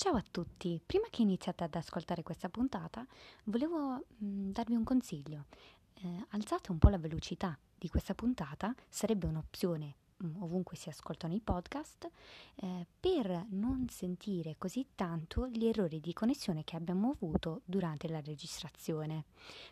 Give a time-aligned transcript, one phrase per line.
[0.00, 3.04] Ciao a tutti, prima che iniziate ad ascoltare questa puntata
[3.46, 5.46] volevo mh, darvi un consiglio.
[5.94, 11.34] Eh, alzate un po' la velocità di questa puntata, sarebbe un'opzione mh, ovunque si ascoltano
[11.34, 12.08] i podcast,
[12.54, 18.20] eh, per non sentire così tanto gli errori di connessione che abbiamo avuto durante la
[18.20, 19.24] registrazione.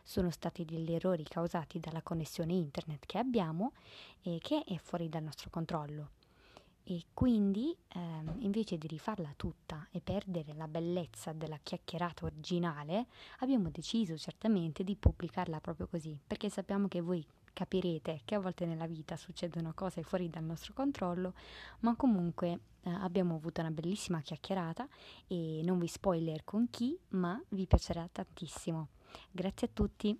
[0.02, 3.74] Sono stati degli errori causati dalla connessione internet che abbiamo
[4.22, 6.10] e che è fuori dal nostro controllo
[6.88, 13.06] e quindi ehm, invece di rifarla tutta e perdere la bellezza della chiacchierata originale,
[13.40, 18.66] abbiamo deciso certamente di pubblicarla proprio così, perché sappiamo che voi capirete che a volte
[18.66, 21.34] nella vita succedono cose fuori dal nostro controllo,
[21.80, 24.86] ma comunque eh, abbiamo avuto una bellissima chiacchierata
[25.26, 28.88] e non vi spoiler con chi, ma vi piacerà tantissimo.
[29.32, 30.16] Grazie a tutti.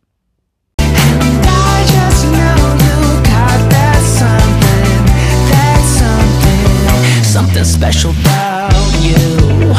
[7.37, 8.73] Something special about
[9.03, 9.75] you.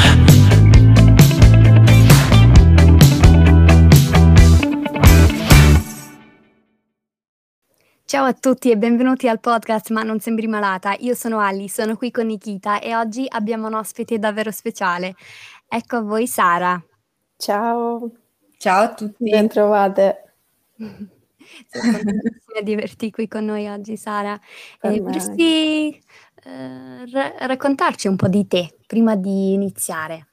[8.06, 10.96] Ciao a tutti e benvenuti al podcast Ma non sembri malata.
[11.00, 15.16] Io sono Ali, sono qui con Nikita e oggi abbiamo un ospite davvero speciale.
[15.68, 16.80] Ecco a voi Sara.
[17.38, 18.12] Ciao.
[18.60, 19.32] Ciao a tutti.
[19.32, 20.34] Ben trovate.
[20.76, 24.40] Sono contentissima di averti qui con noi oggi Sara.
[24.82, 26.00] Eh, potresti
[26.44, 30.28] eh, ra- raccontarci un po' di te prima di iniziare.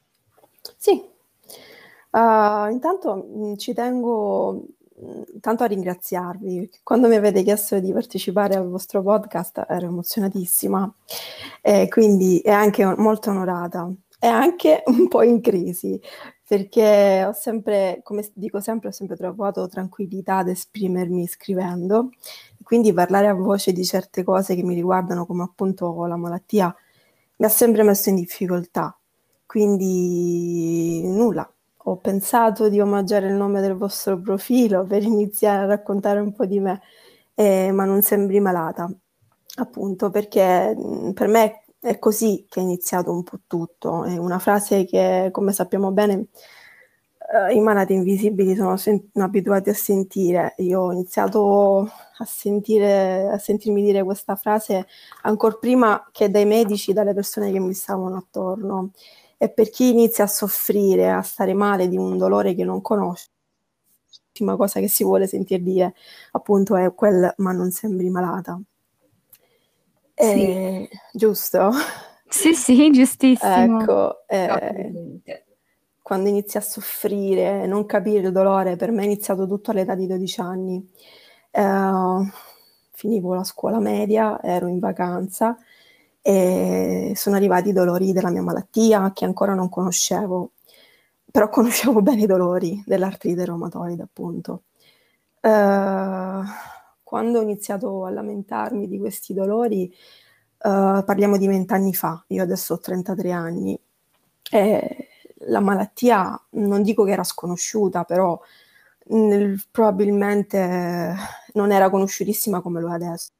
[0.76, 4.66] Sì, uh, intanto mm, ci tengo
[5.02, 6.70] mm, tanto a ringraziarvi.
[6.82, 10.94] Quando mi avete chiesto di partecipare al vostro podcast ero emozionatissima
[11.60, 16.00] e quindi è anche molto onorata e anche un po' in crisi
[16.46, 22.10] perché ho sempre, come dico sempre, ho sempre trovato tranquillità ad esprimermi scrivendo
[22.64, 26.74] quindi parlare a voce di certe cose che mi riguardano, come appunto la malattia,
[27.36, 28.96] mi ha sempre messo in difficoltà.
[29.46, 31.48] Quindi nulla,
[31.86, 36.46] ho pensato di omaggiare il nome del vostro profilo per iniziare a raccontare un po'
[36.46, 36.80] di me,
[37.34, 38.90] eh, ma non sembri malata,
[39.56, 40.74] appunto, perché
[41.14, 44.04] per me è così che è iniziato un po' tutto.
[44.04, 46.28] È una frase che, come sappiamo bene,
[47.52, 50.54] i malati invisibili sono sen- abituati a sentire.
[50.58, 54.86] Io ho iniziato a, sentire, a sentirmi dire questa frase
[55.22, 58.90] ancora prima che dai medici, dalle persone che mi stavano attorno.
[59.36, 63.28] E per chi inizia a soffrire, a stare male di un dolore che non conosce,
[64.26, 65.94] l'ultima cosa che si vuole sentire dire
[66.32, 68.60] appunto è quel ma non sembri malata.
[70.16, 70.88] Sì.
[71.12, 71.70] giusto?
[72.28, 73.80] Sì, sì, giustissimo.
[73.80, 75.20] Ecco, eh,
[76.04, 80.06] quando inizi a soffrire, non capire il dolore, per me è iniziato tutto all'età di
[80.06, 80.90] 12 anni.
[81.50, 82.28] Uh,
[82.90, 85.56] finivo la scuola media, ero in vacanza
[86.20, 90.50] e sono arrivati i dolori della mia malattia che ancora non conoscevo,
[91.30, 94.64] però conoscevo bene i dolori dell'artrite reumatoide, appunto.
[95.40, 96.44] Uh,
[97.02, 102.74] quando ho iniziato a lamentarmi di questi dolori, uh, parliamo di vent'anni fa, io adesso
[102.74, 103.80] ho 33 anni,
[104.50, 105.08] e
[105.46, 108.40] la malattia non dico che era sconosciuta, però
[109.06, 111.14] nel, probabilmente
[111.54, 113.30] non era conosciutissima come lo è adesso.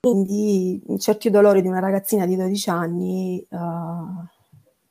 [0.00, 4.24] Quindi certi dolori di una ragazzina di 12 anni uh,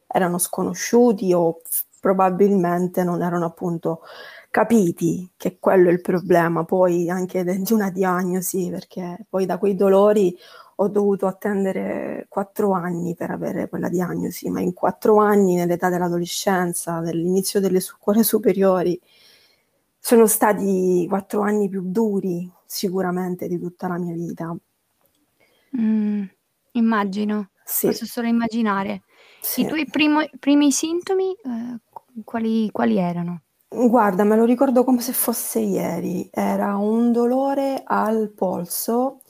[0.07, 1.61] erano sconosciuti o
[1.99, 4.01] probabilmente non erano appunto
[4.49, 9.75] capiti che quello è il problema poi anche di una diagnosi, perché poi da quei
[9.75, 10.37] dolori
[10.77, 16.99] ho dovuto attendere quattro anni per avere quella diagnosi, ma in quattro anni, nell'età dell'adolescenza,
[16.99, 18.99] nell'inizio delle scuole superiori,
[19.97, 24.55] sono stati quattro anni più duri sicuramente di tutta la mia vita.
[25.79, 26.23] Mm,
[26.73, 27.87] immagino, sì.
[27.87, 29.03] posso solo immaginare.
[29.41, 29.61] Sì.
[29.61, 31.79] I tuoi primo, primi sintomi eh,
[32.23, 33.41] quali, quali erano?
[33.67, 36.29] Guarda, me lo ricordo come se fosse ieri.
[36.31, 39.21] Era un dolore al polso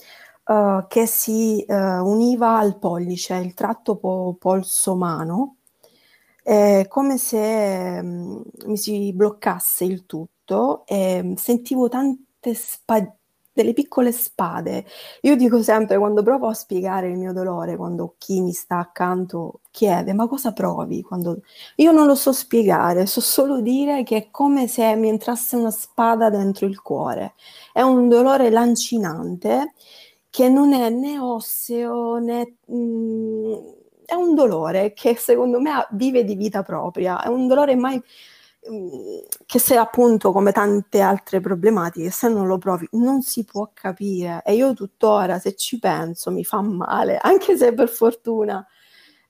[0.45, 5.57] uh, che si uh, univa al pollice, il tratto po- polso-mano,
[6.43, 13.17] eh, come se um, mi si bloccasse il tutto e sentivo tante spade
[13.55, 14.85] delle piccole spade.
[15.21, 19.61] Io dico sempre, quando provo a spiegare il mio dolore, quando chi mi sta accanto
[19.71, 21.01] chiede, ma cosa provi?
[21.01, 21.39] Quando...
[21.77, 25.71] Io non lo so spiegare, so solo dire che è come se mi entrasse una
[25.71, 27.35] spada dentro il cuore.
[27.71, 29.73] È un dolore lancinante
[30.35, 32.57] che non è né osseo né...
[32.69, 33.53] Mm,
[34.03, 37.95] è un dolore che secondo me vive di vita propria, è un dolore mai
[38.69, 43.71] mm, che se appunto come tante altre problematiche, se non lo provi non si può
[43.73, 48.65] capire e io tuttora se ci penso mi fa male, anche se per fortuna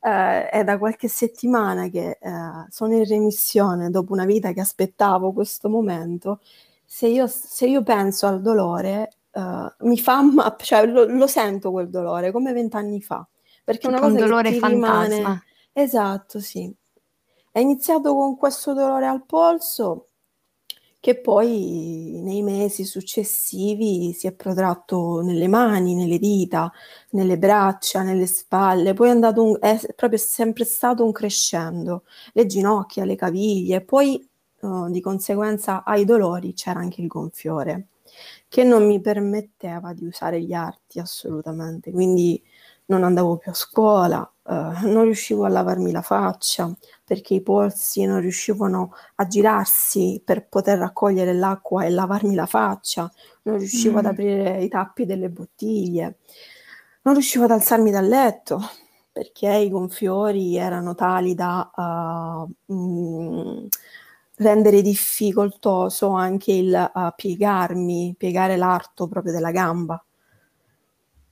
[0.02, 2.30] eh, è da qualche settimana che eh,
[2.69, 6.40] sono in remissione dopo una vita che aspettavo questo momento.
[6.84, 11.71] Se io, se io penso al dolore, eh, mi fa, ma, cioè, lo, lo, sento
[11.71, 13.27] quel dolore come vent'anni fa.
[13.63, 15.03] Perché è una cosa un dolore che fantasma.
[15.03, 15.43] Rimane...
[15.73, 16.73] Esatto, sì.
[17.51, 20.09] È iniziato con questo dolore al polso
[21.05, 26.71] che poi nei mesi successivi si è protratto nelle mani, nelle dita,
[27.11, 32.47] nelle braccia, nelle spalle, poi è, andato un, è proprio sempre stato un crescendo, le
[32.47, 34.27] ginocchia, le caviglie, poi
[34.61, 37.89] uh, di conseguenza ai dolori c'era anche il gonfiore,
[38.56, 42.42] che non mi permetteva di usare gli arti assolutamente, quindi
[42.86, 46.74] non andavo più a scuola, uh, non riuscivo a lavarmi la faccia,
[47.04, 53.12] perché i polsi non riuscivano a girarsi per poter raccogliere l'acqua e lavarmi la faccia,
[53.42, 53.98] non riuscivo mm.
[53.98, 56.19] ad aprire i tappi delle bottiglie,
[57.02, 58.62] non riuscivo ad alzarmi dal letto
[59.12, 63.66] perché i gonfiori erano tali da uh, mm,
[64.37, 70.03] rendere difficoltoso anche il uh, piegarmi, piegare l'arto proprio della gamba.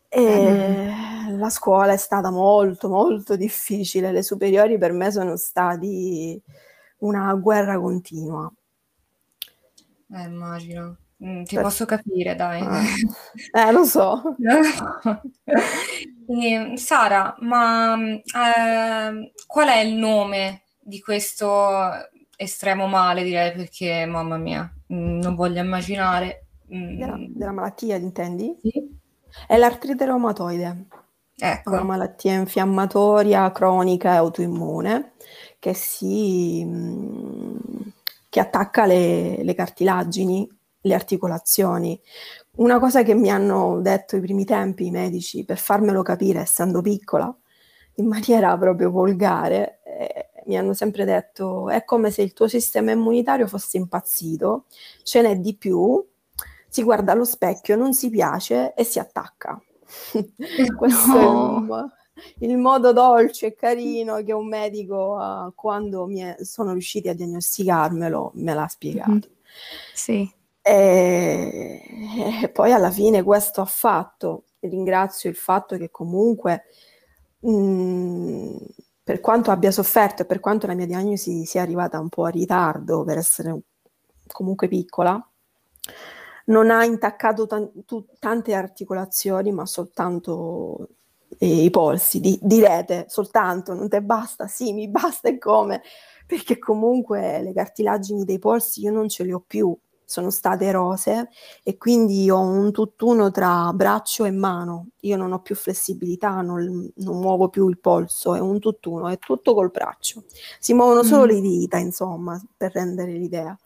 [0.07, 1.39] E mm.
[1.39, 4.11] la scuola è stata molto, molto difficile.
[4.11, 6.41] Le superiori per me sono stati
[6.99, 8.51] una guerra continua.
[10.11, 10.97] Eh, immagino.
[11.23, 11.63] Mm, ti per...
[11.63, 12.61] posso capire, dai.
[13.51, 14.35] Eh, lo so.
[16.27, 21.89] e, Sara, ma eh, qual è il nome di questo
[22.35, 26.47] estremo male, direi, perché, mamma mia, mm, non voglio immaginare.
[26.65, 28.57] Della, della malattia, intendi?
[28.61, 29.01] Sì.
[29.47, 30.85] È l'artrite reumatoide,
[31.37, 31.71] ecco.
[31.71, 35.13] una malattia infiammatoria cronica e autoimmune
[35.59, 37.57] che, si, mm,
[38.29, 40.47] che attacca le, le cartilagini,
[40.81, 41.99] le articolazioni.
[42.55, 46.81] Una cosa che mi hanno detto i primi tempi i medici per farmelo capire, essendo
[46.81, 47.35] piccola,
[47.95, 49.81] in maniera proprio volgare,
[50.45, 54.65] mi hanno sempre detto è come se il tuo sistema immunitario fosse impazzito,
[55.03, 56.03] ce n'è di più,
[56.67, 59.61] si guarda allo specchio, non si piace e si attacca.
[60.75, 61.65] Questo no.
[62.37, 67.09] è il, il, modo dolce e carino che un medico, uh, quando è, sono riusciti
[67.09, 69.11] a diagnosticarmelo, me l'ha spiegato.
[69.11, 69.21] Mm-hmm.
[69.93, 70.33] Sì.
[70.61, 71.81] E,
[72.41, 74.45] e, poi alla fine questo ha fatto.
[74.61, 76.63] Ringrazio il fatto che comunque,
[77.39, 78.55] mh, mm,
[79.03, 82.29] per quanto abbia sofferto e per quanto la mia diagnosi sia arrivata un po' a
[82.29, 83.59] ritardo per essere
[84.31, 85.21] comunque piccola,
[86.45, 90.89] non ha intaccato t- t- tante articolazioni, ma soltanto
[91.37, 92.19] eh, i polsi.
[92.19, 94.47] Di- direte soltanto, non te basta?
[94.47, 95.81] Sì, mi basta e come?
[96.25, 101.29] Perché comunque le cartilagini dei polsi io non ce le ho più, sono state erose
[101.63, 104.89] e quindi ho un tutt'uno tra braccio e mano.
[105.01, 109.17] Io non ho più flessibilità, non, non muovo più il polso, è un tutt'uno, è
[109.17, 110.23] tutto col braccio.
[110.59, 111.27] Si muovono solo mm.
[111.27, 113.57] le dita, insomma, per rendere l'idea.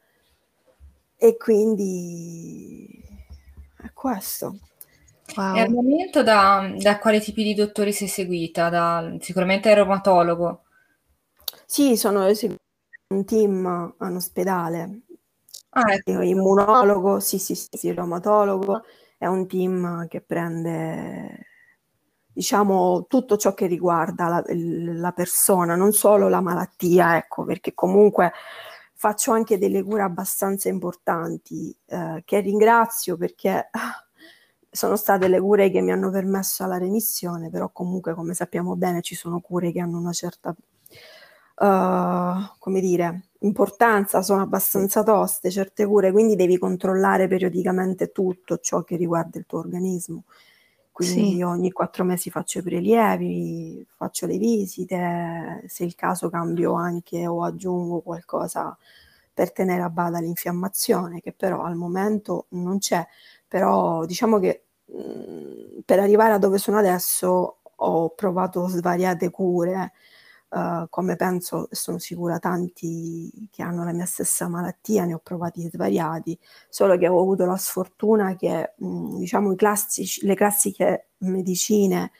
[1.15, 3.03] E quindi
[3.77, 4.59] è questo.
[5.35, 5.55] Wow.
[5.55, 8.69] E al momento da, da quali tipi di dottori sei seguita?
[8.69, 10.63] Da, sicuramente reumatologo.
[11.65, 12.61] Sì, sono eseguita
[13.09, 15.01] un team in ospedale.
[15.79, 16.21] Ah, ecco.
[16.21, 18.83] Immunologo, sì, sì, sì, sì, reumatologo.
[19.15, 21.45] È un team che prende,
[22.31, 28.31] diciamo, tutto ciò che riguarda la, la persona, non solo la malattia, ecco, perché comunque
[28.95, 34.03] faccio anche delle cure abbastanza importanti eh, che ringrazio perché ah,
[34.71, 39.01] sono state le cure che mi hanno permesso la remissione, però comunque come sappiamo bene
[39.01, 40.55] ci sono cure che hanno una certa,
[41.59, 48.83] uh, come dire, importanza, sono abbastanza toste certe cure, quindi devi controllare periodicamente tutto ciò
[48.83, 50.23] che riguarda il tuo organismo.
[50.91, 51.41] Quindi sì.
[51.43, 57.43] ogni quattro mesi faccio i prelievi, faccio le visite, se il caso cambio anche o
[57.43, 58.75] aggiungo qualcosa
[59.31, 63.05] per tenere a bada l'infiammazione, che però al momento non c'è.
[63.47, 69.91] Però diciamo che mh, mhmm, per arrivare a dove sono adesso ho provato svariate cure
[70.49, 75.19] Uh, come penso e sono sicura tanti che hanno la mia stessa malattia, ne ho
[75.19, 76.39] provati svariati,
[76.69, 82.11] solo che ho avuto la sfortuna che mh, mhmm, diciamo classici, le classiche medicine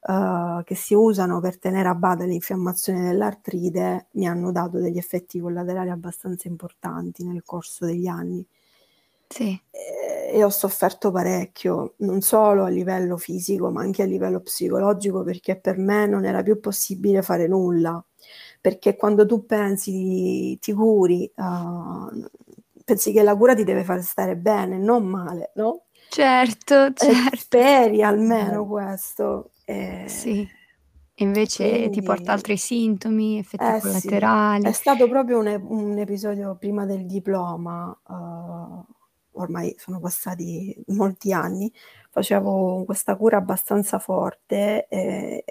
[0.00, 5.38] uh, che si usano per tenere a bada l'infiammazione dell'artride mi hanno dato degli effetti
[5.40, 8.44] collaterali abbastanza importanti nel corso degli anni.
[9.28, 9.60] Sì.
[9.70, 15.22] E, e ho sofferto parecchio, non solo a livello fisico, ma anche a livello psicologico,
[15.22, 18.02] perché per me non era più possibile fare nulla.
[18.60, 22.28] Perché quando tu pensi, ti curi, uh,
[22.84, 25.84] pensi che la cura ti deve far stare bene, non male, no?
[26.08, 27.06] Certo, certo.
[27.06, 29.52] E speri almeno questo.
[29.64, 30.04] E...
[30.08, 30.48] Sì.
[31.20, 34.64] invece ti porta altri sintomi, effetti Eh sì, collaterali.
[34.64, 38.57] è stato proprio un, un episodio prima del diploma, eh,
[39.38, 41.72] ormai sono passati molti anni,
[42.10, 45.44] facevo questa cura abbastanza forte e,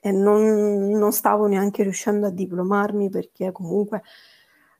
[0.00, 4.02] e non, non stavo neanche riuscendo a diplomarmi perché comunque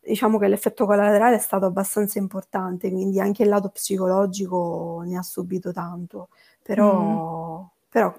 [0.01, 5.23] diciamo che l'effetto collaterale è stato abbastanza importante, quindi anche il lato psicologico ne ha
[5.23, 6.29] subito tanto,
[6.63, 7.67] però, Mm.
[7.89, 8.15] però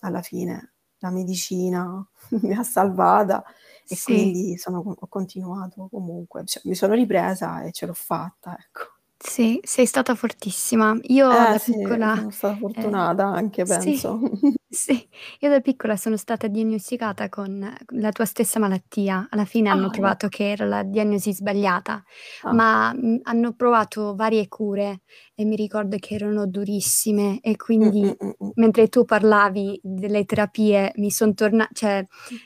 [0.00, 2.06] alla fine la medicina
[2.42, 3.42] mi ha salvata
[3.88, 4.02] e Sì.
[4.04, 8.82] quindi sono- ho continuato comunque, Cioè, mi sono ripresa e ce l'ho fatta, ecco.
[9.22, 10.96] Sì, sei stata fortissima.
[11.08, 14.18] Io Eh da sì, piccola, sono stata eh, fortunata anche, sì, penso.
[14.66, 15.06] sì,
[15.40, 19.28] io da piccola sono stata diagnosticata con la tua stessa malattia.
[19.30, 22.02] Alla fine hanno Ah, trovato che era la diagnosi sbagliata,
[22.42, 25.02] ah, ma mm, hanno provato varie cure
[25.34, 28.50] e mi ricordo che erano durissime e mm, quindi mm, mm, mm.
[28.54, 32.02] mentre tu parlavi delle terapie mi sono tornata, cioè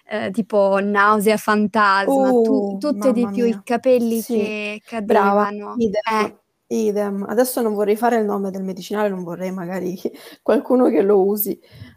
[0.07, 3.63] eh, tipo nausea fantasma, tu- Uh, tutte di mamma più, i mia.
[3.63, 5.85] capelli Sì, che brava, cadevano.
[5.85, 7.25] idem, Eh, idem.
[7.29, 9.99] Adesso non vorrei fare il nome del medicinale, non vorrei magari
[10.43, 11.53] qualcuno che lo usi,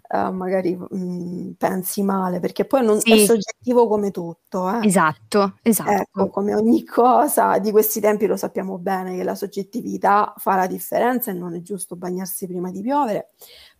[0.09, 4.87] eh, magari mm, pensi male, perché poi non- è sì, soggettivo come tutto, eh.
[4.87, 5.59] esatto,
[5.89, 6.29] Ecco, esatto.
[6.29, 11.31] come ogni cosa, di questi tempi lo sappiamo bene che la soggettività fa la differenza
[11.31, 13.31] e non è giusto bagnarsi prima di piovere,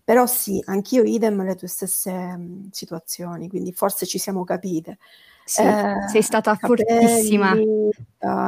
[0.04, 5.00] però sì, anch'io idem le tue stesse mm, situazioni, quindi forse ci siamo capite.
[5.48, 7.52] Sì, sei Eh, stata fortissima.
[7.52, 7.90] capelli,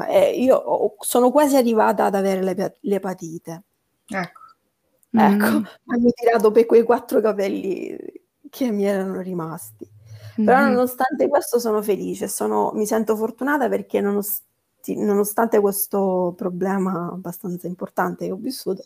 [0.09, 3.63] eh, io ho- sono quasi arrivata ad avere l'epa- l'epatite.
[4.07, 4.39] Ecco.
[5.11, 7.97] Ecco, Mm, hanno tirato per quei quattro capelli
[8.49, 9.89] che mi erano rimasti.
[10.35, 10.67] Però mhm.
[10.71, 14.43] nonostante questo sono felice, sono- mi sento fortunata perché nonost-
[14.97, 18.83] nonostante questo problema abbastanza importante che ho vissuto,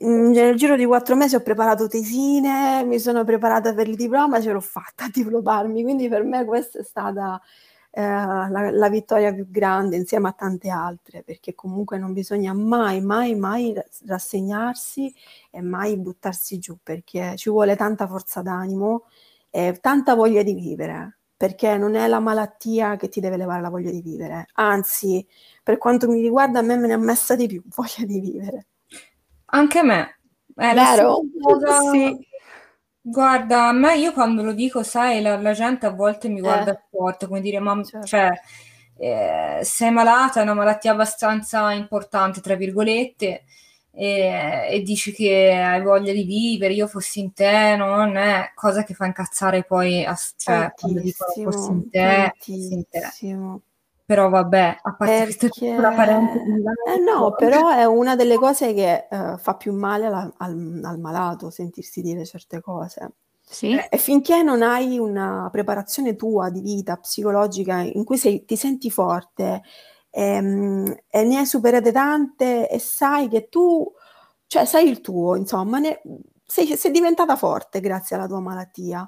[0.00, 4.52] nel giro di quattro mesi ho preparato tesine, mi sono preparata per il diploma, ce
[4.52, 7.40] l'ho fatta a diplomarmi, quindi per me questa è stata
[7.90, 13.00] eh, la, la vittoria più grande insieme a tante altre, perché comunque non bisogna mai,
[13.00, 13.74] mai, mai
[14.06, 15.12] rassegnarsi
[15.50, 19.06] e mai buttarsi giù, perché ci vuole tanta forza d'animo
[19.50, 23.70] e tanta voglia di vivere, perché non è la malattia che ti deve levare la
[23.70, 25.26] voglia di vivere, anzi,
[25.62, 28.66] per quanto mi riguarda, a me me ne ha messa di più voglia di vivere.
[29.50, 30.18] Anche a me.
[30.54, 31.20] È la Vero?
[31.40, 31.80] cosa.
[31.80, 32.26] Sì.
[33.00, 36.72] Guarda, a me io quando lo dico, sai, la, la gente a volte mi guarda
[36.72, 38.06] Eh, storto, come dire, ma certo.
[38.06, 38.28] cioè,
[38.98, 43.44] eh, sei malata, è una malattia abbastanza importante, tra virgolette,
[43.92, 48.84] e, e dici che hai voglia di vivere, io fossi in te, non è cosa
[48.84, 53.12] che fa incazzare poi, a- cioè, quando dicono fossi in te, fossi in te.
[54.08, 58.72] Però vabbè, a parte questa Perché, piccola parentesi, eh no, però è una delle cose
[58.72, 63.12] che eh, fa più male alla- al, al malato sentirsi dire certe cose.
[63.42, 63.74] Sì?
[63.90, 68.90] E finché non hai una preparazione tua di vita psicologica in cui sei- ti senti
[68.90, 69.62] forte
[70.10, 73.90] ehm, e ne hai superate tante e sai che tu,
[74.46, 76.00] cioè sai il tuo, insomma, ne-
[76.46, 79.06] sei, sei diventata forte grazie alla tua malattia.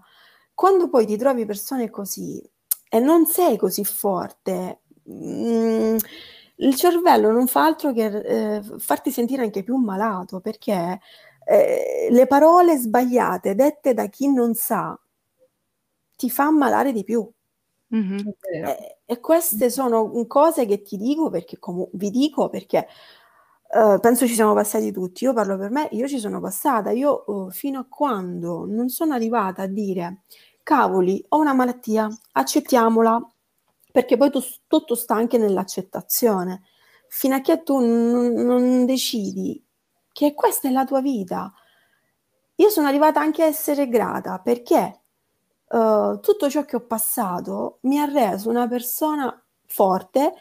[0.54, 2.42] Quando poi ti trovi persone così
[2.88, 4.79] e non sei così forte,
[5.10, 5.96] mm,
[6.56, 11.00] il cervello non fa altro che eh, farti sentire anche più malato perché
[11.44, 14.98] eh, le parole sbagliate dette da chi non sa
[16.16, 17.28] ti fa ammalare di più.
[17.88, 18.18] Mhm.
[18.18, 18.68] è vero.
[18.78, 22.86] E, e queste sono cose che ti dico perché comu- vi dico perché
[23.72, 25.24] eh, penso ci siamo passati tutti.
[25.24, 26.90] Io parlo per me, io ci sono passata.
[26.90, 30.22] Io eh, fino a quando non sono arrivata a dire
[30.62, 33.20] cavoli, ho una malattia, accettiamola,
[33.90, 36.62] perché poi tu- tutto sta anche nell'accettazione.
[37.08, 39.62] Fino a che tu non, non decidi
[40.12, 41.52] che questa è la tua vita.
[42.56, 45.00] Io sono arrivata anche a essere grata perché
[45.68, 50.34] eh, tutto ciò che ho passato mi ha reso una persona forte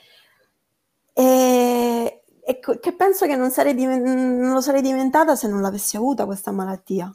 [1.13, 4.01] e, e che penso che non, sarei diven-
[4.39, 7.11] non lo sarei diventata se non l'avessi avuta questa malattia.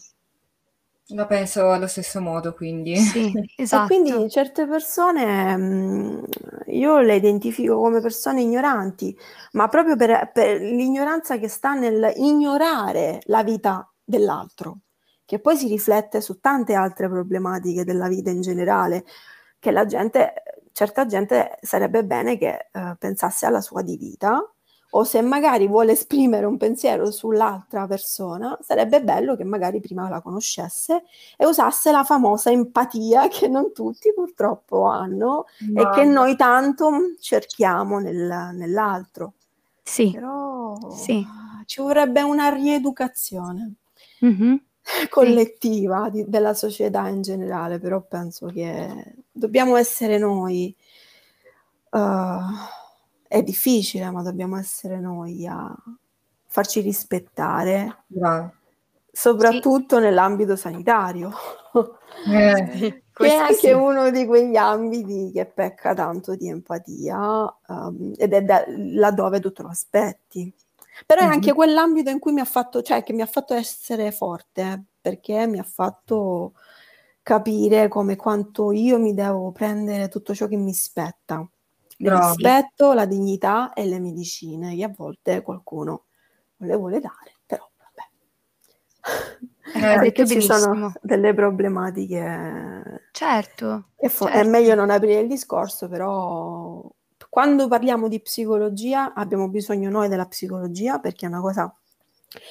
[1.08, 2.94] La penso allo stesso modo, quindi.
[2.96, 3.32] Sì,
[3.72, 4.28] E quindi esatto.
[4.28, 6.24] certe persone mh,
[6.66, 9.16] io le identifico come persone ignoranti,
[9.52, 14.80] ma proprio per, per l'ignoranza che sta nel ignorare la vita dell'altro,
[15.24, 19.04] che poi si riflette su tante altre problematiche della vita in generale,
[19.58, 20.34] che la gente,
[20.72, 24.53] certa gente sarebbe bene che eh, pensasse alla sua di vita,
[24.96, 30.20] o se magari vuole esprimere un pensiero sull'altra persona, sarebbe bello che magari prima la
[30.20, 31.02] conoscesse
[31.36, 37.98] e usasse la famosa empatia che non tutti purtroppo hanno e che noi tanto cerchiamo
[37.98, 39.32] nel- nell'altro.
[39.82, 41.26] Sì, Però sì.
[41.66, 43.74] ci vorrebbe una rieducazione.
[44.20, 44.62] Mhm.
[45.08, 50.74] collettiva di, della società in generale, però penso che dobbiamo essere noi.
[51.90, 52.82] Uh,
[53.34, 55.74] è difficile, ma dobbiamo essere noi a
[56.46, 58.52] farci rispettare, Bravo.
[59.10, 60.02] soprattutto sì.
[60.02, 61.32] nell'ambito sanitario,
[62.30, 63.70] eh, che è anche sì.
[63.72, 69.52] uno di quegli ambiti che pecca tanto di empatia um, ed è da, laddove tu
[69.52, 70.54] te lo aspetti.
[71.04, 71.32] Però è mm-hmm.
[71.32, 75.48] anche quell'ambito in cui mi ha fatto, cioè che mi ha fatto essere forte, perché
[75.48, 76.52] mi ha fatto
[77.20, 81.44] capire come quanto io mi devo prendere tutto ciò che mi spetta
[81.98, 86.06] il rispetto, la dignità e le medicine, che a volte qualcuno
[86.56, 88.02] non le vuole dare, però vabbè.
[89.76, 93.08] Eh, perché ci sono delle problematiche.
[93.12, 94.28] Certo, fo- certo.
[94.28, 96.82] È meglio non aprire il discorso, però
[97.28, 101.72] quando parliamo di psicologia abbiamo bisogno noi della psicologia perché è una cosa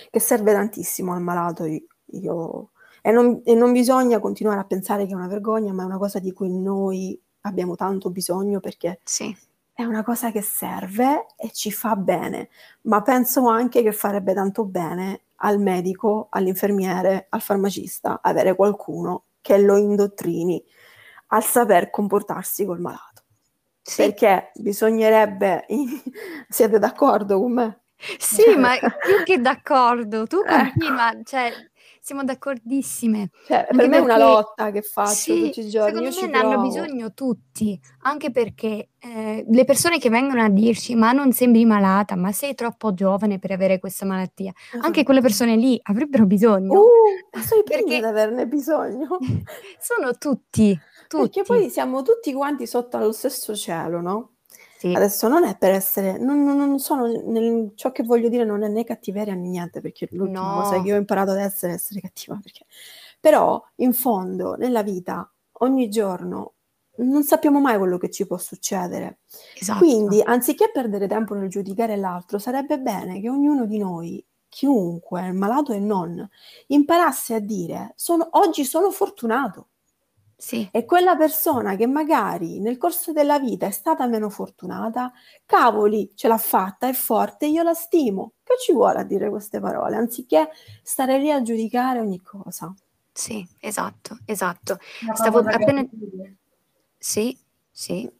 [0.09, 1.65] che serve tantissimo al malato.
[1.65, 2.71] Io, io
[3.01, 5.97] e, non, e non bisogna continuare a pensare che è una vergogna, ma è una
[5.97, 9.35] cosa di cui noi abbiamo tanto bisogno perché sì.
[9.71, 12.49] è una cosa che serve e ci fa bene,
[12.83, 19.57] ma penso anche che farebbe tanto bene al medico, all'infermiere, al farmacista avere qualcuno che
[19.57, 20.63] lo indottrini
[21.27, 23.23] al saper comportarsi col malato.
[23.81, 24.03] Sì.
[24.03, 25.65] Perché bisognerebbe,
[26.47, 27.81] siete d'accordo con me?
[28.17, 30.53] Sì, ma più che d'accordo, tu ecco.
[30.53, 31.23] continua, ecco.
[31.23, 31.51] cioè
[32.03, 33.29] siamo d'accordissime.
[33.47, 36.11] Cioè, per me è una lotta che faccio sì, tutti i giorni.
[36.11, 40.95] Secondo me ne hanno bisogno tutti, anche perché eh, le persone che vengono a dirci
[40.95, 44.85] ma non sembri malata, ma sei troppo giovane per avere questa malattia, esatto.
[44.85, 46.81] anche quelle persone lì avrebbero bisogno.
[46.81, 46.85] Uh,
[47.31, 49.17] ma sono primi ad averne bisogno.
[49.79, 51.29] sono tutti, tutti.
[51.29, 54.32] Perché poi siamo tutti quanti sotto allo stesso cielo, no?
[54.83, 54.93] Sì.
[54.93, 58.67] Adesso non è per essere, non, non sono, nel, ciò che voglio dire non è
[58.67, 60.61] né cattiveria né niente, perché l'ultima no.
[60.61, 62.65] cosa che ho imparato ad essere è essere cattiva, perché...
[63.17, 66.55] però in fondo nella vita ogni giorno
[66.97, 69.19] non sappiamo mai quello che ci può succedere.
[69.57, 69.79] Esatto.
[69.79, 75.71] Quindi anziché perdere tempo nel giudicare l'altro, sarebbe bene che ognuno di noi, chiunque, malato
[75.71, 76.29] e non,
[76.67, 79.69] imparasse a dire sono, oggi sono fortunato
[80.43, 80.67] sì.
[80.73, 85.09] E quella persona che magari nel corso della vita è stata meno fortunata,
[85.45, 88.33] cavoli, ce l'ha fatta, è forte, io la stimo.
[88.43, 90.49] Che ci vuole a dire queste parole, anziché
[90.81, 92.75] stare lì a giudicare ogni cosa?
[93.13, 94.79] Sì, esatto, esatto.
[95.13, 95.81] Stavo appena...
[96.97, 97.37] Sì,
[97.71, 98.11] sì.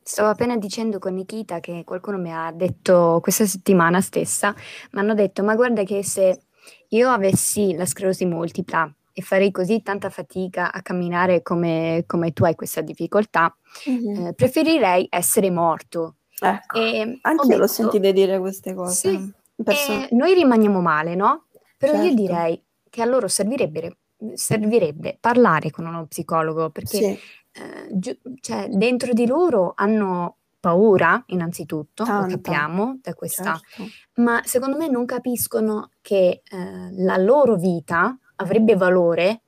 [0.00, 4.54] Stavo appena dicendo con Nikita che qualcuno mi ha detto questa settimana stessa,
[4.92, 6.42] mi hanno detto, ma guarda che se
[6.90, 12.44] io avessi la sclerosi multipla, e farei così tanta fatica a camminare come, come tu
[12.44, 13.54] hai questa difficoltà,
[13.88, 14.26] mm-hmm.
[14.26, 16.16] eh, preferirei essere morto.
[16.40, 19.10] Ecco, e anche io l'ho sentito dire queste cose.
[19.10, 21.46] Sì, Person- noi rimaniamo male, no?
[21.76, 22.08] Però certo.
[22.08, 23.96] io direi che a loro servirebbe,
[24.34, 27.04] servirebbe parlare con uno psicologo perché sì.
[27.06, 32.26] eh, gi- cioè, dentro di loro hanno paura, innanzitutto, Tanta.
[32.26, 33.90] lo capiamo da questa, certo.
[34.16, 39.42] ma secondo me non capiscono che eh, la loro vita avrebbe valore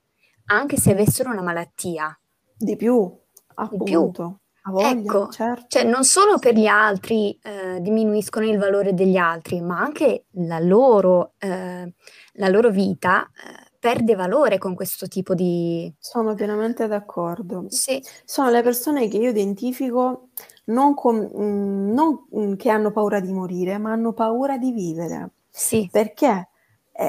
[0.46, 2.16] anche se avessero una malattia.
[2.56, 3.10] Di più,
[3.54, 3.84] appunto.
[3.84, 4.40] Di più.
[4.64, 5.64] Voglia, ecco, certo.
[5.66, 10.60] cioè non solo per gli altri eh, diminuiscono il valore degli altri, ma anche la
[10.60, 11.92] loro, eh,
[12.34, 15.92] la loro vita eh, perde valore con questo tipo di...
[15.98, 17.64] Sono pienamente d'accordo.
[17.70, 18.00] Sì.
[18.24, 20.28] Sono le persone che io identifico
[20.66, 24.58] non, con, mh, mm, non mh, mm, che hanno paura di morire, ma hanno paura
[24.58, 25.30] di vivere.
[25.50, 25.88] Sì.
[25.90, 26.50] Perché?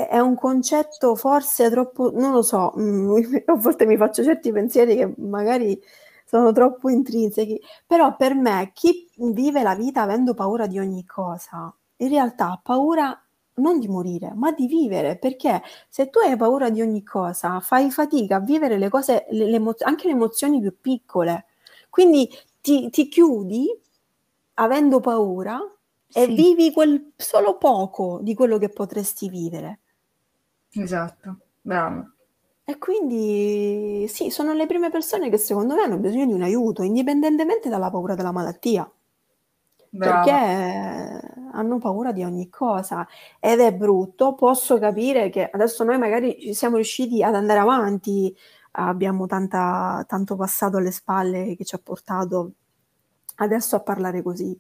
[0.09, 4.95] È, un concetto forse troppo, non lo so, mm, a volte mi faccio certi pensieri
[4.95, 5.79] che magari
[6.25, 11.73] sono troppo intrinseci, però per me chi vive la vita avendo paura di ogni cosa,
[11.97, 13.17] in realtà ha paura
[13.55, 17.91] non di morire, ma di vivere, perché se tu hai paura di ogni cosa, fai
[17.91, 21.45] fatica a vivere le cose, le, le anche le emozioni più piccole.
[21.89, 22.27] Quindi
[22.61, 23.67] ti, ti chiudi
[24.55, 25.59] avendo paura
[26.11, 26.33] e sì.
[26.33, 29.79] vivi quel solo poco di quello che potresti vivere.
[30.75, 32.11] Esatto, bravo.
[32.65, 36.81] E quindi sì, sono le prime persone che secondo me hanno bisogno di un aiuto,
[36.81, 38.89] indipendentemente dalla paura della malattia.
[39.89, 40.23] Brava.
[40.23, 43.07] Perché hanno paura di ogni cosa
[43.39, 44.33] ed è brutto.
[44.33, 48.35] Posso capire che adesso noi magari siamo riusciti ad andare avanti,
[48.71, 52.53] abbiamo tanta, tanto passato alle spalle che ci ha portato
[53.35, 54.57] adesso a parlare così.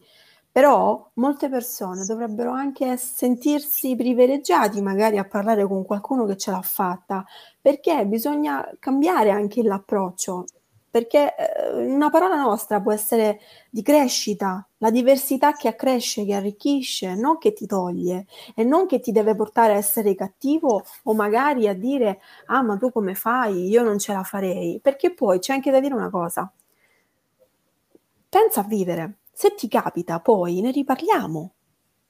[0.53, 6.61] Però molte persone dovrebbero anche sentirsi privilegiati magari a parlare con qualcuno che ce l'ha
[6.61, 7.25] fatta,
[7.59, 10.45] perché bisogna cambiare anche l'approccio.
[10.93, 13.39] perché eh, una parola nostra può essere
[13.71, 18.99] di crescita, la diversità che accresce, che arricchisce, non che ti toglie e non che
[18.99, 23.67] ti deve portare a essere cattivo o magari a dire ah ma tu come fai,
[23.69, 26.51] io non ce la farei, perché poi c'è anche da dire una cosa,
[28.29, 31.53] pensa a vivere, se ti capita poi ne riparliamo,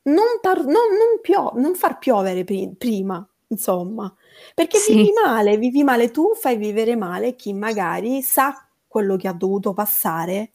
[0.04, 4.14] non, par- non, non, pio- non far piovere pri- prima, insomma,
[4.54, 4.94] perché sì.
[4.94, 9.74] vivi male, vivi male tu, fai vivere male chi magari sa quello che ha dovuto
[9.74, 10.52] passare,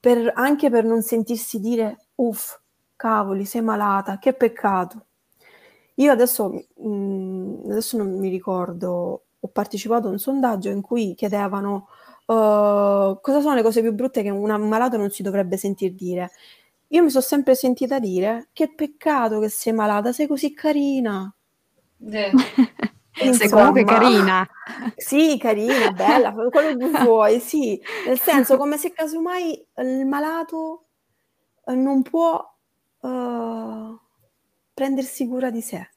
[0.00, 2.58] per, anche per non sentirsi dire, uff,
[2.96, 5.06] cavoli, sei malata, che peccato.
[5.96, 11.14] Io adesso, mh, mm, adesso non mi ricordo, ho partecipato a un sondaggio in cui
[11.14, 11.88] chiedevano
[12.26, 16.30] uh, cosa sono le cose più brutte che un malato non si dovrebbe sentir dire.
[16.88, 21.32] Io mi sono sempre sentita dire che peccato che sei malata, sei così carina.
[21.98, 22.30] Yeah.
[23.14, 24.44] Sei comunque carina.
[24.96, 27.80] Sì, carina, bella, quello che vuoi, sì.
[28.06, 30.86] Nel senso, come se casomai il malato
[31.66, 32.44] eh, non può
[33.00, 33.98] uh,
[34.74, 35.90] prendersi cura di sé.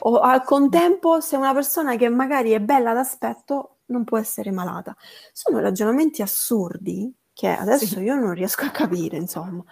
[0.00, 4.96] O al contempo, se una persona che magari è bella d'aspetto non può essere malata.
[5.32, 8.00] Sono ragionamenti assurdi che adesso sì.
[8.00, 9.62] io non riesco a capire, insomma.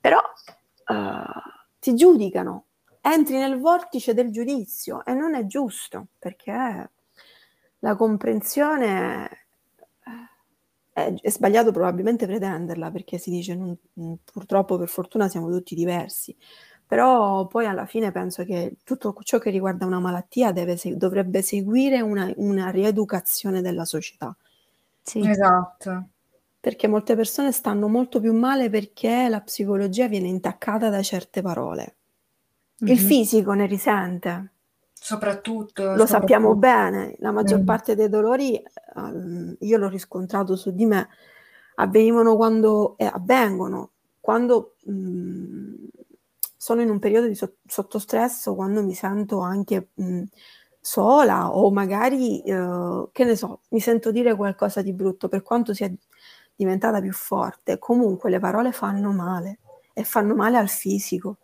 [0.00, 2.66] Però uh, ti giudicano
[3.00, 6.90] entri nel vortice del giudizio e non è giusto perché
[7.78, 9.46] la comprensione
[10.92, 13.76] è, è sbagliato probabilmente pretenderla perché si dice non,
[14.24, 16.36] purtroppo per fortuna siamo tutti diversi
[16.92, 22.02] però poi alla fine penso che tutto ciò che riguarda una malattia deve, dovrebbe seguire
[22.02, 24.36] una, una rieducazione della società.
[25.00, 25.26] Sì.
[25.26, 26.08] Esatto.
[26.60, 31.94] Perché molte persone stanno molto più male perché la psicologia viene intaccata da certe parole.
[32.80, 33.06] Il mm-hmm.
[33.06, 34.50] fisico ne risente.
[34.92, 35.84] Soprattutto.
[35.84, 36.06] Lo soprattutto.
[36.10, 37.64] sappiamo bene, la maggior mm.
[37.64, 38.62] parte dei dolori,
[38.96, 41.08] um, io l'ho riscontrato su di me,
[41.76, 45.81] avvenivano quando, eh, avvengono quando um,
[46.62, 50.24] sono in un periodo di so- sotto stress o quando mi sento anche um,
[50.80, 55.74] sola o magari, uh, che ne so, mi sento dire qualcosa di brutto per quanto
[55.74, 55.92] sia
[56.54, 57.80] diventata più forte.
[57.80, 59.58] Comunque le parole fanno male
[59.92, 61.38] e fanno male al fisico.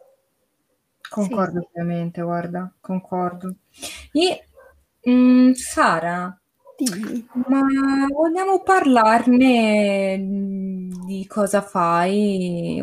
[1.11, 1.69] Concordo sì.
[1.73, 3.57] pienamente, guarda, concordo.
[4.13, 4.45] E
[5.03, 6.41] mh, mm, Sara,
[6.77, 7.29] Dimmi.
[7.49, 10.17] ma vogliamo parlarne
[11.07, 12.81] di cosa fai?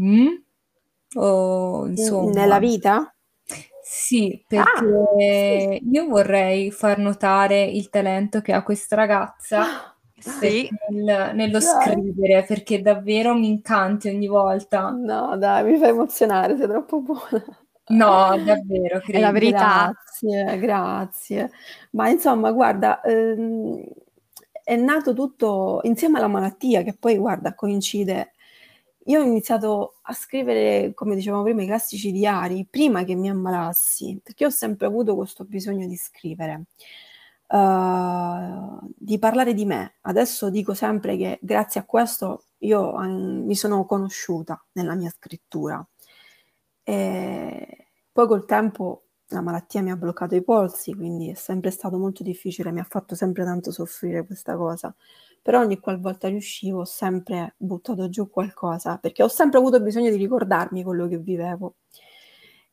[0.00, 0.44] Mm?
[1.16, 2.30] O insomma...
[2.32, 3.10] Nella vita?
[3.82, 5.88] Sì, perché ah, sì.
[5.90, 10.68] io vorrei far notare il talento che ha questa ragazza sì.
[10.90, 11.62] nel, nello dai.
[11.62, 14.90] scrivere, perché davvero mi incanti ogni volta.
[14.90, 17.44] No, dai, mi fai emozionare, sei troppo buona.
[17.88, 19.18] No, davvero, credo.
[19.18, 19.92] È la verità.
[19.92, 21.50] Grazie, grazie.
[21.92, 23.84] Ma insomma, guarda, ehm,
[24.64, 28.32] è nato tutto insieme alla malattia, che poi, guarda, coincide.
[29.08, 34.20] Io ho iniziato a scrivere, come dicevamo prima, i classici diari prima che mi ammalassi,
[34.22, 36.64] perché ho sempre avuto questo bisogno di scrivere.
[37.48, 39.96] Uh, di parlare di me.
[40.02, 45.86] Adesso dico sempre che grazie a questo io um, mi sono conosciuta nella mia scrittura.
[46.82, 51.98] E poi col tempo la malattia mi ha bloccato i polsi, quindi è sempre stato
[51.98, 54.94] molto difficile, mi ha fatto sempre tanto soffrire questa cosa.
[55.46, 60.16] Però ogni qualvolta riuscivo ho sempre buttato giù qualcosa, perché ho sempre avuto bisogno di
[60.16, 61.76] ricordarmi quello che vivevo.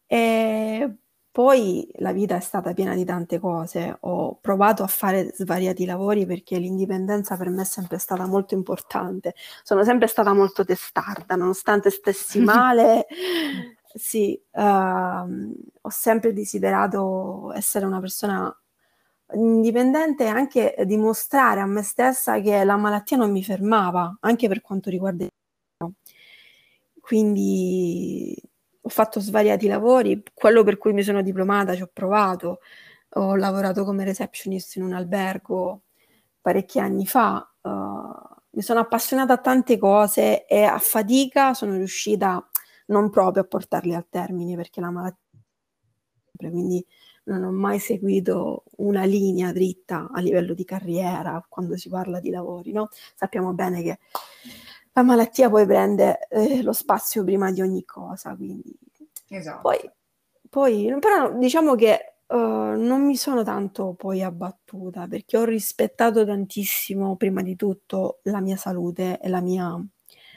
[0.07, 0.97] E
[1.29, 6.25] poi la vita è stata piena di tante cose, ho provato a fare svariati lavori
[6.25, 9.35] perché l'indipendenza per me è sempre stata molto importante.
[9.61, 13.05] Sono sempre stata molto testarda, nonostante stessi male.
[13.93, 18.51] sì, uh, ho sempre desiderato essere una persona
[19.33, 24.89] indipendente anche dimostrare a me stessa che la malattia non mi fermava, anche per quanto
[24.89, 25.29] riguarda il
[26.99, 28.35] quindi
[28.81, 32.59] ho fatto svariati lavori, quello per cui mi sono diplomata ci ho provato,
[33.15, 35.83] ho lavorato come receptionist in un albergo
[36.41, 37.69] parecchi anni fa, uh,
[38.51, 42.45] mi sono appassionata a tante cose e a fatica sono riuscita
[42.87, 45.19] non proprio a portarle al termine perché la malattia
[46.37, 46.85] quindi
[47.25, 52.29] non ho mai seguito una linea dritta a livello di carriera quando si parla di
[52.29, 52.89] lavori, no?
[53.15, 53.99] Sappiamo bene che
[54.93, 58.77] la malattia poi prende eh, lo spazio prima di ogni cosa, quindi...
[59.29, 59.61] Esatto.
[59.61, 59.91] Poi,
[60.49, 67.15] poi però diciamo che uh, non mi sono tanto poi abbattuta perché ho rispettato tantissimo
[67.15, 69.83] prima di tutto la mia salute e la mia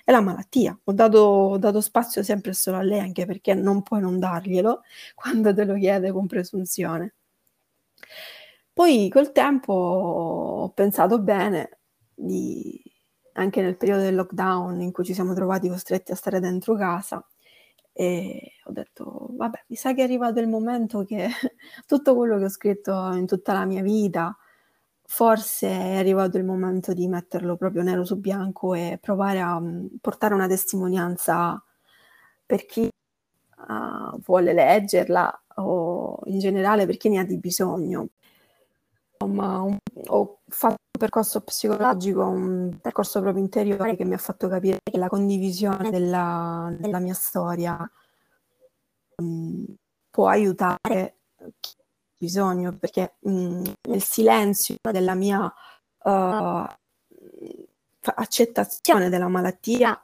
[0.09, 0.79] e la malattia.
[0.85, 4.83] Ho dato, ho dato, spazio sempre solo a lei anche perché non puoi non darglielo
[5.16, 7.14] quando te lo chiede con presunzione.
[8.73, 11.79] Poi col tempo ho pensato bene,
[12.14, 12.81] di,
[13.33, 17.27] anche nel periodo del lockdown in cui ci siamo trovati costretti a stare dentro casa
[17.92, 21.29] e ho detto, vabbè, mi sa che è arrivato il momento che
[21.87, 24.37] tutto quello che ho scritto in tutta la mia vita,
[25.07, 29.88] forse è arrivato il momento di metterlo proprio nero su bianco e provare a um,
[30.01, 31.62] portare una testimonianza
[32.45, 32.88] per chi
[33.69, 38.09] uh, vuole leggerla o in generale per chi ne ha di bisogno.
[39.19, 44.81] Insomma, ho fatto un percorso psicologico, un percorso proprio interiore che mi ha fatto capire
[44.83, 47.79] che la condivisione della, della mia storia
[49.16, 49.64] um,
[50.11, 51.19] può aiutare
[51.61, 51.75] chi
[52.17, 55.53] bisogno, perché um, nel silenzio della mia
[56.05, 56.65] uh,
[58.15, 60.01] accettazione della malattia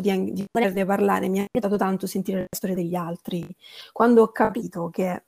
[0.00, 3.46] di, di volerne parlare mi ha aiutato tanto sentire la storia degli altri.
[3.92, 5.24] Quando ho capito che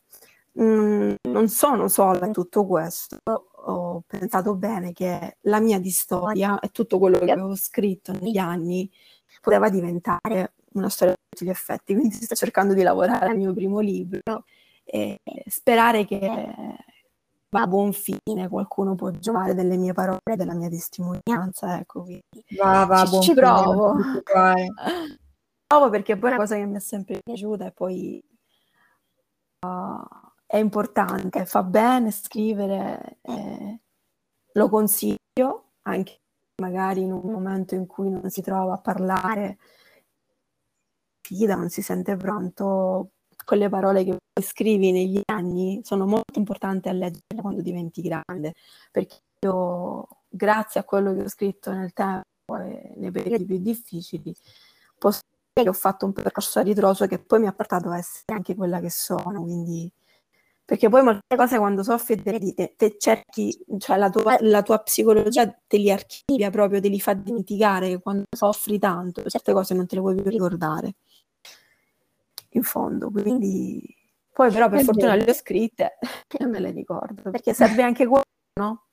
[0.53, 3.19] mh, mm, non sono sola in tutto questo,
[3.69, 8.39] ho pensato bene che la mia di storia e tutto quello che avevo scritto negli
[8.39, 8.91] anni
[9.41, 11.95] poteva diventare una storia a tutti gli effetti.
[11.95, 14.45] Quindi sto cercando di lavorare al mio primo libro
[14.87, 16.19] e sperare che
[17.49, 22.07] va a buon fine, qualcuno può giocare delle mie parole, della mia testimonianza, ecco,
[22.57, 23.97] va, va, ci, buon ci provo.
[25.67, 28.25] provo perché poi è una cosa che mi è sempre piaciuta e poi
[29.67, 30.03] uh,
[30.47, 33.81] è importante, fa bene scrivere, eh,
[34.53, 36.21] lo consiglio anche
[36.63, 39.59] magari in un momento in cui non si trova a parlare,
[41.47, 43.11] non si sente pronto,
[43.45, 48.55] con le parole che scrivi negli anni sono molto importanti a leggere quando diventi grande,
[48.91, 52.25] perché io, grazie a quello che ho scritto nel tempo
[52.61, 54.35] e nei periodi più difficili,
[54.99, 55.21] posso
[55.53, 58.35] dire che ho fatto un percorso a ritroso che poi mi ha portato a essere
[58.35, 59.91] anche quella che sono, quindi
[60.67, 65.49] perché poi molte cose quando soffri te, te, cerchi, cioè la tua, la tua, psicologia
[65.67, 69.95] te li archivia proprio, te li fa dimenticare quando soffri tanto certe cose non te
[69.95, 70.97] le puoi più ricordare
[72.51, 73.81] in fondo, quindi
[74.37, 75.97] poi però per fortuna le ho scritte
[76.29, 78.25] e me le ricordo, perché serve anche quello,
[78.61, 78.89] no?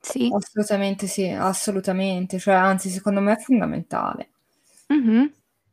[0.00, 0.30] Sì.
[0.34, 4.30] Assolutamente sì, assolutamente, cioè anzi secondo me è fondamentale
[4.90, 5.26] mm-hmm.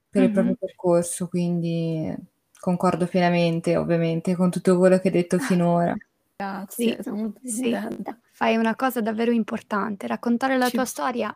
[0.09, 0.33] per il mm-hmm.
[0.33, 2.13] proprio percorso, quindi
[2.59, 5.95] concordo pienamente ovviamente con tutto quello che hai detto finora.
[6.35, 7.77] Grazie, sì, sì.
[8.33, 10.73] Fai una cosa davvero importante, raccontare la Ci...
[10.75, 11.33] tua storia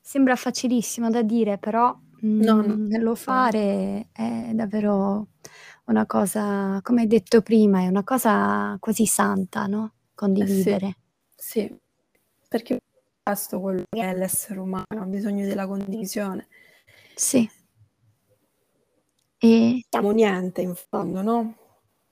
[0.00, 2.62] sembra facilissimo da dire, però no, no.
[2.62, 5.26] Mhmm, lo fare è davvero
[5.86, 9.92] una cosa, come hai detto prima, è una cosa quasi santa, no?
[10.14, 10.96] Condividere.
[11.34, 11.78] Sì, sì.
[12.48, 12.80] perché
[13.22, 16.46] questo quello che è l'essere umano, ha bisogno della condivisione.
[17.14, 17.48] Sì.
[19.38, 19.84] E...
[19.88, 21.56] Siamo niente in fondo, no?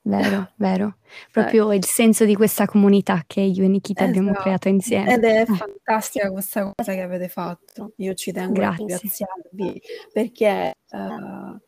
[0.03, 0.97] Vero, vero.
[1.31, 1.77] Proprio eh.
[1.77, 4.19] il senso di questa comunità che io e Nikita esatto.
[4.19, 5.15] abbiamo creato insieme.
[5.15, 7.93] Ed è fantastica questa cosa che avete fatto.
[7.97, 8.73] Io ci tengo Grazie.
[8.73, 9.83] a ringraziarvi
[10.13, 11.61] perché uh,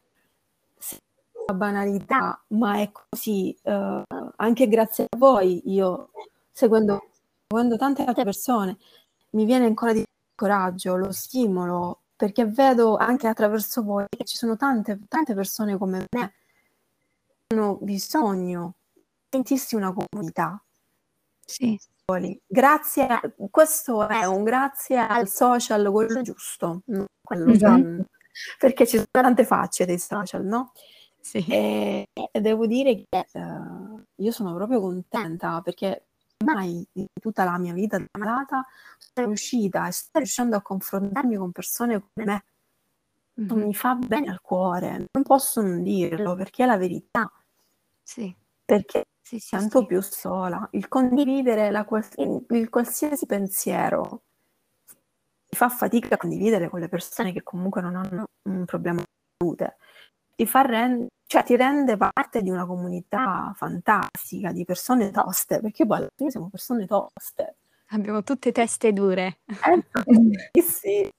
[1.53, 3.57] banalità, ma è così.
[3.63, 4.03] Uh,
[4.37, 6.11] anche grazie a voi, io
[6.51, 7.09] seguendo,
[7.47, 8.79] seguendo tante altre persone,
[9.31, 10.05] mi viene ancora di
[10.35, 16.07] coraggio, lo stimolo, perché vedo anche attraverso voi che ci sono tante, tante persone come
[16.11, 16.33] me
[17.49, 20.63] hanno bisogno di sentirsi una comunità.
[21.45, 21.79] Sì.
[22.47, 26.83] Grazie, a, questo è un grazie al social, quello giusto,
[27.23, 28.01] quello mm-hmm.
[28.59, 30.73] perché ci sono tante facce dei social, no?
[31.25, 31.43] Sì.
[31.49, 36.09] E, e devo dire che uh, io sono proprio contenta perché
[36.45, 38.63] mai in tutta la mia vita da malata
[38.99, 42.45] sono riuscita e sto riuscendo a confrontarmi con persone come me
[43.41, 43.67] mm-hmm.
[43.67, 47.33] mi fa bene al cuore, non posso non dirlo perché è la verità.
[48.03, 48.35] Sì.
[48.63, 49.87] Perché sì, sì, tanto sì.
[49.87, 50.69] più sola.
[50.73, 51.87] Il condividere la,
[52.19, 54.23] il qualsiasi pensiero
[55.47, 59.07] ti fa fatica a condividere con le persone che comunque non hanno un problema di
[59.39, 59.77] salute.
[60.37, 65.87] Ti, fa rend- cioè, ti rende parte di una comunità fantastica, di persone toste, perché
[65.87, 67.57] poi alla fine siamo persone toste.
[67.89, 69.39] Abbiamo tutte teste dure.
[69.47, 69.83] Eh,
[70.63, 71.09] sì.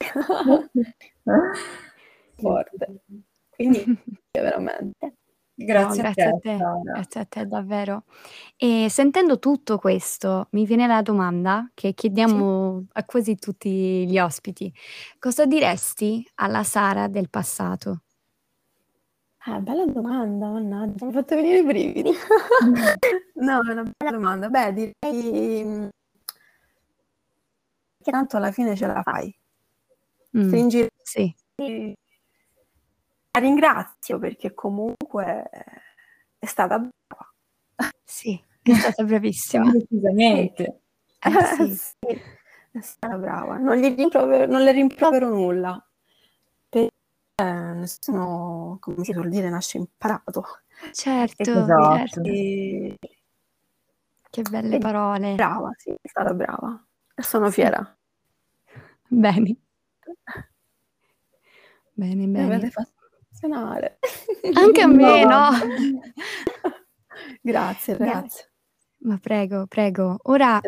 [2.36, 3.00] forte.
[3.50, 3.84] Quindi
[4.32, 5.14] veramente.
[5.58, 8.04] Grazie, no, a, grazie te, a te, grazie a te davvero.
[8.56, 12.86] E sentendo tutto questo, mi viene la domanda che chiediamo sì.
[12.92, 14.70] a quasi tutti gli ospiti.
[15.18, 18.02] Cosa diresti alla Sara del passato?
[19.48, 22.10] Ah, bella domanda, mannaggia, mi hai fatto venire i brividi.
[23.34, 24.48] no, è una bella domanda.
[24.48, 25.86] Beh, direi mm,
[28.02, 29.32] che tanto alla fine ce la fai.
[30.36, 31.32] Mm, Stringi sì.
[33.30, 35.48] La ringrazio perché comunque
[36.38, 37.32] è stata brava.
[38.02, 39.70] Sì, è stata bravissima.
[39.70, 40.80] Decisamente.
[41.20, 41.70] Eh, sì.
[41.78, 42.20] sì.
[42.72, 43.58] È stata brava.
[43.58, 45.85] Non, rimprovero, non le rimprovero nulla.
[47.36, 50.42] Perché nessuno, come si suol dire, nasce imparato.
[50.92, 51.96] Certo, Esatto.
[51.96, 52.20] certo.
[52.22, 52.98] E-
[54.30, 55.34] Che belle parole.
[55.34, 56.82] Brava, sì, è stata brava.
[57.14, 57.94] E sono fiera.
[59.08, 59.56] Bene,
[61.92, 62.70] bene, Mi avete bene.
[62.70, 62.92] fatto
[63.28, 63.98] emozionare.
[64.54, 65.50] Anche a me, no?
[67.42, 68.44] Grazie, ragazzi.
[69.00, 70.16] Ma prego, prego.
[70.24, 70.58] Ora,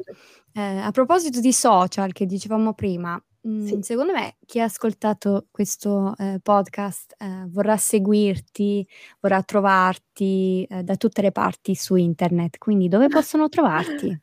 [0.53, 3.19] eh, a proposito di social che dicevamo prima,
[3.49, 3.79] mm, Sì.
[3.83, 8.87] secondo me chi ha ascoltato questo eh, podcast eh, vorrà seguirti,
[9.21, 12.59] vorrà trovarti eh, da tutte le parti su internet.
[12.59, 14.19] Quindi dove possono trovarti?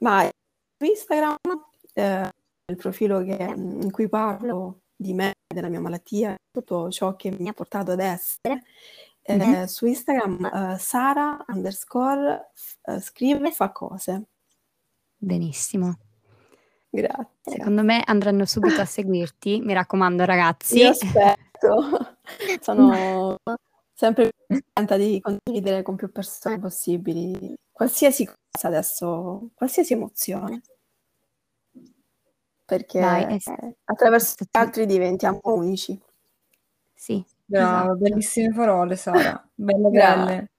[0.00, 0.22] Ma
[0.76, 1.36] su Instagram,
[1.94, 2.28] eh,
[2.66, 7.48] il profilo che- in cui parlo di me, della mia malattia, tutto ciò che mi
[7.48, 8.62] ha portato ad essere,
[9.26, 9.64] Mhm.
[9.64, 12.50] su Instagram eh, Sara underscore
[13.00, 14.24] scrive fa cose.
[15.16, 15.96] Benissimo.
[16.94, 17.56] Grazie.
[17.56, 19.60] Secondo me andranno subito a seguirti.
[19.60, 20.78] Mi raccomando, ragazzi.
[20.78, 22.16] Io aspetto.
[22.60, 23.36] Sono
[23.92, 30.62] sempre più contenta di condividere con più persone possibili qualsiasi cosa adesso, qualsiasi emozione.
[32.64, 36.00] Perché Dai, eh, attraverso gli altri diventiamo unici.
[36.94, 37.96] Sì, Brava, esatto.
[37.96, 39.48] bellissime parole, Sara.
[39.52, 40.50] Belle, Grazie,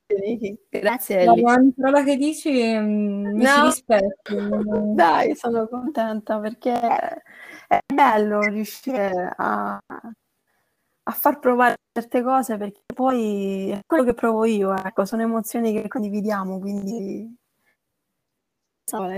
[0.69, 1.51] Grazie La Ellie.
[1.51, 3.63] ogni parola che dici mm, mi No.
[3.63, 4.13] rispecchio.
[4.93, 13.69] Dai, sono contenta perché è bello riuscire a, a far provare certe cose perché poi
[13.69, 17.35] è quello che provo io, ecco, sono emozioni che condividiamo, quindi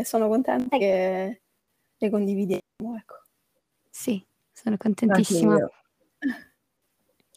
[0.03, 1.41] sono contenta che
[1.97, 3.15] le condividiamo, ecco.
[3.89, 5.57] Sì, sono contentissima.
[5.57, 5.71] io.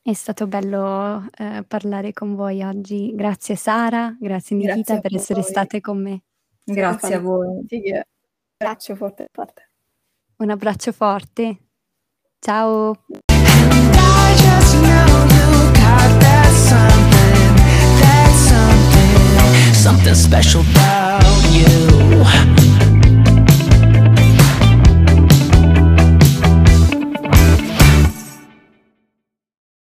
[0.03, 3.13] È stato bello eh, parlare con voi oggi.
[3.15, 5.51] Grazie Sara, grazie Nikita Grazie per essere voi.
[5.51, 6.23] state con me.
[6.65, 7.65] Grazie a voi.
[7.69, 8.07] Sì, che
[8.57, 9.71] abbraccio forte forte.
[10.37, 11.59] Un abbraccio forte.
[12.39, 12.95] Ciao.
[19.75, 22.60] Something special about you.